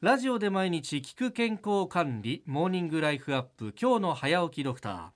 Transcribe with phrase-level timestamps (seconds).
[0.00, 5.08] ラジオで毎日聞く健康管理モーニングライフアップ今日の早起きドクター。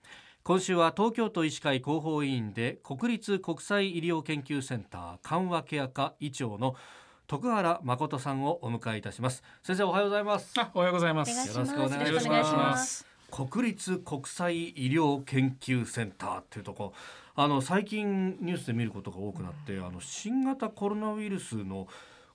[0.42, 6.74] 今週は東京都医師会広報委員で国立国際医療研究センター緩和ケア科医長の
[7.28, 9.44] 徳原誠さんをお迎えいたします。
[9.62, 10.52] 先生おはようございます。
[10.58, 11.30] あおはようございます。
[11.30, 13.06] よろしくお願いします。
[13.30, 16.92] 国立国際医療研究センターっていうとこ。
[17.36, 21.86] あの最近ニュースで見ることが多くなって、あの新型コロナウイルスの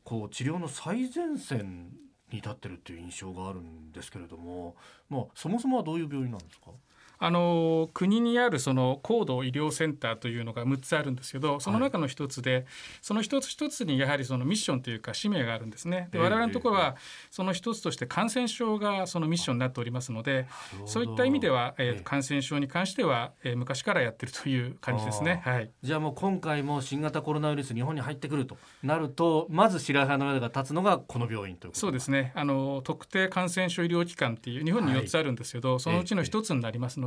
[0.05, 1.89] こう治療の最前線
[2.31, 4.75] に立ってるっていう印象があるんですけれども、
[5.09, 6.71] まあ、そもそもはどういう病院なんですか？
[7.19, 12.65] あの国にあるその高度医療センターというのが6つあるんですけどその中の一つで、はい、
[13.01, 16.09] その一つ一つにやはりそのミッションというか使命があるんですね。
[16.11, 16.95] で我々のところは
[17.31, 20.47] その一つとして感染症がそのミッションになっておりますので
[20.85, 25.41] そういった意味では、えー、感染症に関しては、えー、昔からやってるという感じですね。
[25.43, 32.31] はい、じゃあもう今回も新型コロナウイルス日本に入ってくるとなるとまず白羽の矢が立つのがこの病院というそうですね。
[32.35, 37.06] あの特定感染症医療機関っていう日本に4つあるんですけど、はい、そのうちの一つになりますの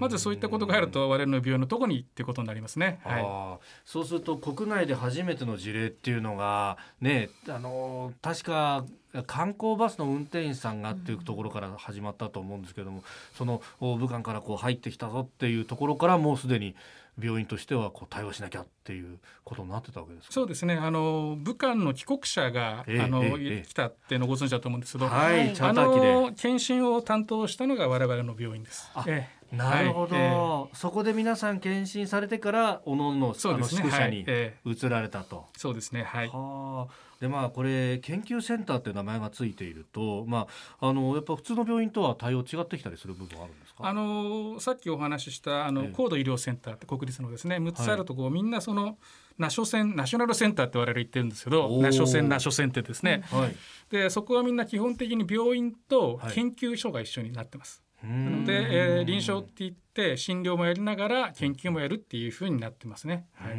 [0.00, 2.98] ままずそういったことがあると我々の病院のところにっていうことになりますね。
[3.04, 8.84] はい、そうすると国内で初めての事例っていうのがねあの確か
[9.26, 13.02] 観光バスの運転手さんがっていうところから始まったと思うんですけども、
[13.36, 16.74] その武漢からこう入ってきたぞっていうところからもうすでに
[17.20, 20.74] 病院としてはこう対応しなきゃっていうことになってたわけですそうですね。
[20.74, 28.90] あの武漢の帰国者が、えー、あの、えー、来たっていうのをご存知だと思うんですけど、はい、あの検診を担当したのが我々の病院です。
[29.06, 30.24] えーなるほど、はい。
[30.24, 34.26] えー、そこで皆さん検診されてからおのおのそうです、ね、宿舎に
[34.64, 36.02] 移られたと、はいえー、そうですね。
[36.02, 36.28] はい。
[36.28, 36.88] は
[37.20, 40.46] でまあこれ研究センターっていう名前がついているとま
[40.80, 43.86] ああのやっぱ普通の病院とは対応違ってきたりする部分あるんですか？
[43.86, 48.98] あのさっきお話ししたあの、えー、高度医療センターって国立のですね6つあるところ、はい、みんなその
[49.36, 53.56] ナショセンナショナルセンターって我々言ってるんですけどナショセンナショセンってですね、はい、
[53.90, 57.82] でそこはみんな基本的に病院と研究所が一緒になってます。
[58.02, 58.52] なので、
[58.98, 63.26] えー、臨床って言って診療もやりながら研究もやるっていうふうになってますね。
[63.34, 63.58] はい、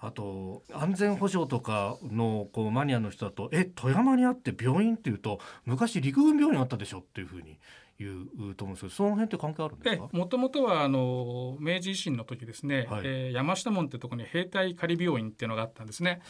[0.00, 7.58] あと安全保障とかのこうマニアの人だと「え富山にあって病院っていうと昔陸軍病院あったでしょ」っていうふうに
[8.02, 10.08] いうと思うんですけどその辺って関係あるんですか？
[10.12, 16.20] もともとはあの明治維新の時ですね、はい、えー、山下門ってところに兵隊仮病院っていうのがあったんですね。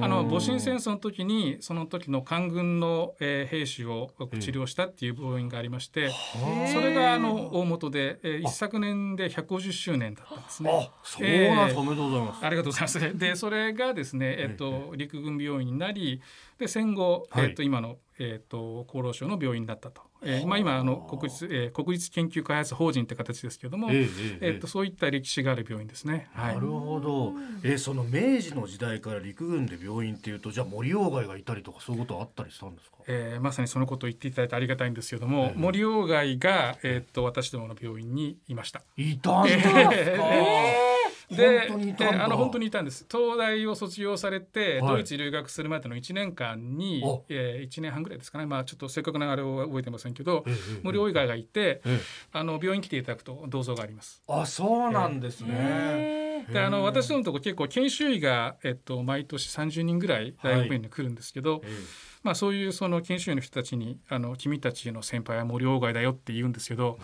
[0.00, 6.10] あの戊辰戦争の時にその時の官軍の、えー、兵士を治療したっていう病院がありまして、
[6.72, 10.70] それがあの大元で、えー、一昨年で150周年だったんですね。
[10.70, 12.44] あそうなんです、えー、おめでとうございます。
[12.46, 12.98] ありがとうございます。
[13.18, 16.20] でそれがですねえっと陸軍病院になり
[16.58, 26.28] で戦後、えっと今のえーと、厚労省の病院だったと、えーまあ、今あの国立、えー、国立研究開発法人って形ですけれども、えー、えー、とそういった歴史がある病院ですね。
[26.32, 38.82] はい、なるほど、えー、その明治の時代から陸軍で病院っていうとじゃあ森鴎外がいたりとかそういうことあったりしたんですか、えー、まさにそのことを言っていただいてありがたいんですけれども、えー、森鴎外が、えーと、私どもの病院にいました。
[38.96, 40.97] いたんですか、えー
[41.30, 41.68] で
[42.20, 43.04] あの本当にいたんです。
[43.10, 48.46] 東大を卒業されて、ドイツ留学するまでの1年間に、えー、1年半ぐらいですかね。
[48.46, 52.00] まあちょっと正確なあれを覚えてませんけど、ええ、無料以外がいて、え、
[52.32, 54.22] あの病院来ていただくと銅像があります。
[54.26, 61.62] あそうなんですね、であの私のとこ結構研修医が、えっと、毎年30人ぐらい大学院に来るんですけど、はい
[62.28, 66.98] まあ、そういうその研修医の人たちにあの君たちの先輩は森鴎外だよって言うんですけど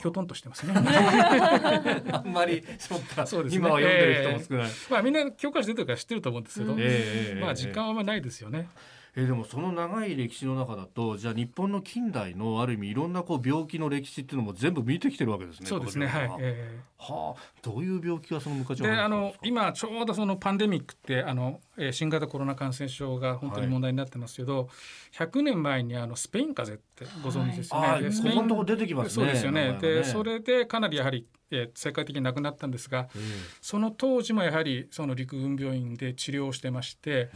[0.00, 0.72] きょとんとしてますね。
[2.10, 4.64] あんまりそっかそうです、ね、今は読んでる人も少ない。
[4.64, 8.60] えー、まあみんな教科書出てるから知ってると思うんですけど、えー、まあ実感はあんまりないですよね。
[8.60, 15.66] えー、でもその長い歴史の中だとじゃあ日本の近代のある意味いろんなこう病気の歴史っていうのも全部見てきてるわけですね。
[15.66, 16.06] そうですね。
[16.06, 17.40] はい、えー、はあ。
[17.60, 24.70] どういう病気がその昔であの今ちょうどそのパンデミックってあの、えー、新型コロナ感染症が本当に問題になってますけど、
[25.14, 27.86] はい、100年前にあのスペイン風邪ってご存知ですよね。
[27.86, 29.72] はい、スペインここ出てきます、ね、そうですよね。
[29.72, 29.78] ね。
[29.78, 33.22] でそれでかなりやはりえー、世界的に亡くなったんですが、うん、
[33.60, 37.30] その当時もやはりその陸軍病院で治療してまして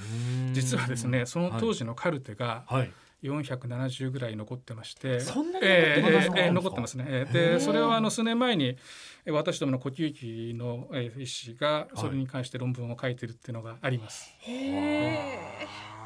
[0.52, 2.90] 実はですねその当時のカルテが、はい。
[3.22, 7.26] 470ぐらい残ってまして、そんなにえー、残ってますね。
[7.32, 8.76] でそれはあの数年前に
[9.26, 14.30] 私どもの呼吸器の医師がそれに関して論文を書いてるっていうのがあります。
[14.44, 16.05] はい、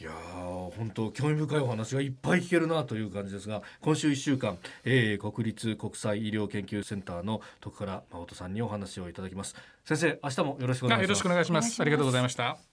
[0.00, 9.54] いや本当興味深いお話がいっぱい聞けるなという感じですが今週1週間、えー、国立国際医療研究センターの徳原誠さんにお話をいただきます。
[9.84, 11.08] 先生明日もよろしくお願いします。
[11.08, 11.82] よろしくお願いします。
[11.82, 12.69] ありがとうございました。